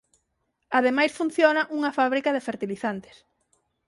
Ademais 0.77 1.11
funciona 1.19 1.67
unha 1.77 1.95
fábrica 1.99 2.33
de 2.35 2.45
fertilizantes. 2.47 3.15